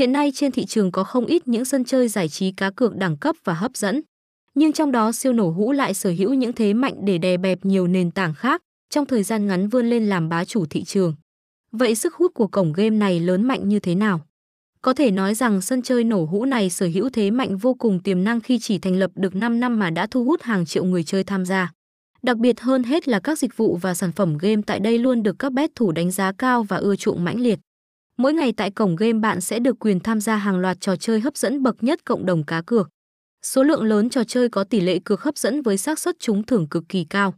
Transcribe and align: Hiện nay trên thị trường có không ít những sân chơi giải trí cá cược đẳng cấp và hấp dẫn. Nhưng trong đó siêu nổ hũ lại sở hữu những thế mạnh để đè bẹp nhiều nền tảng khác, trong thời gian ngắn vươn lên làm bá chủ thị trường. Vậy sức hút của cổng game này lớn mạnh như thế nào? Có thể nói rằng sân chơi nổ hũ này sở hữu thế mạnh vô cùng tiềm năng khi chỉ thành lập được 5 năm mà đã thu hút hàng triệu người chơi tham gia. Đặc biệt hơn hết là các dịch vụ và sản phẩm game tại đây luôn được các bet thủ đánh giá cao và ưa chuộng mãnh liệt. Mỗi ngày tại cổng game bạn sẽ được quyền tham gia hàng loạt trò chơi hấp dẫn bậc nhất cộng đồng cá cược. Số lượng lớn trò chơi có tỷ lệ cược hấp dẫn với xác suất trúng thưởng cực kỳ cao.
Hiện 0.00 0.12
nay 0.12 0.32
trên 0.34 0.52
thị 0.52 0.64
trường 0.64 0.92
có 0.92 1.04
không 1.04 1.26
ít 1.26 1.48
những 1.48 1.64
sân 1.64 1.84
chơi 1.84 2.08
giải 2.08 2.28
trí 2.28 2.52
cá 2.52 2.70
cược 2.70 2.96
đẳng 2.96 3.16
cấp 3.16 3.36
và 3.44 3.54
hấp 3.54 3.76
dẫn. 3.76 4.00
Nhưng 4.54 4.72
trong 4.72 4.92
đó 4.92 5.12
siêu 5.12 5.32
nổ 5.32 5.50
hũ 5.50 5.72
lại 5.72 5.94
sở 5.94 6.10
hữu 6.10 6.34
những 6.34 6.52
thế 6.52 6.74
mạnh 6.74 6.94
để 7.04 7.18
đè 7.18 7.36
bẹp 7.36 7.64
nhiều 7.64 7.86
nền 7.86 8.10
tảng 8.10 8.34
khác, 8.34 8.62
trong 8.90 9.06
thời 9.06 9.22
gian 9.22 9.46
ngắn 9.46 9.68
vươn 9.68 9.90
lên 9.90 10.06
làm 10.06 10.28
bá 10.28 10.44
chủ 10.44 10.66
thị 10.66 10.84
trường. 10.84 11.14
Vậy 11.72 11.94
sức 11.94 12.14
hút 12.14 12.34
của 12.34 12.46
cổng 12.46 12.72
game 12.72 12.90
này 12.90 13.20
lớn 13.20 13.42
mạnh 13.42 13.68
như 13.68 13.78
thế 13.78 13.94
nào? 13.94 14.20
Có 14.82 14.92
thể 14.92 15.10
nói 15.10 15.34
rằng 15.34 15.60
sân 15.60 15.82
chơi 15.82 16.04
nổ 16.04 16.24
hũ 16.24 16.44
này 16.44 16.70
sở 16.70 16.86
hữu 16.94 17.10
thế 17.10 17.30
mạnh 17.30 17.56
vô 17.56 17.74
cùng 17.74 18.02
tiềm 18.02 18.24
năng 18.24 18.40
khi 18.40 18.58
chỉ 18.58 18.78
thành 18.78 18.96
lập 18.96 19.10
được 19.14 19.34
5 19.34 19.60
năm 19.60 19.78
mà 19.78 19.90
đã 19.90 20.06
thu 20.06 20.24
hút 20.24 20.42
hàng 20.42 20.66
triệu 20.66 20.84
người 20.84 21.04
chơi 21.04 21.24
tham 21.24 21.44
gia. 21.44 21.72
Đặc 22.22 22.36
biệt 22.36 22.60
hơn 22.60 22.82
hết 22.82 23.08
là 23.08 23.20
các 23.20 23.38
dịch 23.38 23.56
vụ 23.56 23.76
và 23.76 23.94
sản 23.94 24.12
phẩm 24.12 24.38
game 24.38 24.62
tại 24.66 24.80
đây 24.80 24.98
luôn 24.98 25.22
được 25.22 25.38
các 25.38 25.52
bet 25.52 25.74
thủ 25.74 25.92
đánh 25.92 26.10
giá 26.10 26.32
cao 26.32 26.62
và 26.62 26.76
ưa 26.76 26.96
chuộng 26.96 27.24
mãnh 27.24 27.40
liệt. 27.40 27.58
Mỗi 28.20 28.34
ngày 28.34 28.52
tại 28.52 28.70
cổng 28.70 28.96
game 28.96 29.12
bạn 29.12 29.40
sẽ 29.40 29.58
được 29.58 29.78
quyền 29.78 30.00
tham 30.00 30.20
gia 30.20 30.36
hàng 30.36 30.58
loạt 30.58 30.80
trò 30.80 30.96
chơi 30.96 31.20
hấp 31.20 31.36
dẫn 31.36 31.62
bậc 31.62 31.82
nhất 31.82 32.04
cộng 32.04 32.26
đồng 32.26 32.44
cá 32.44 32.62
cược. 32.62 32.88
Số 33.42 33.62
lượng 33.62 33.82
lớn 33.82 34.10
trò 34.10 34.24
chơi 34.24 34.48
có 34.48 34.64
tỷ 34.64 34.80
lệ 34.80 34.98
cược 35.04 35.22
hấp 35.22 35.36
dẫn 35.36 35.62
với 35.62 35.76
xác 35.76 35.98
suất 35.98 36.16
trúng 36.18 36.42
thưởng 36.42 36.68
cực 36.68 36.84
kỳ 36.88 37.04
cao. 37.04 37.34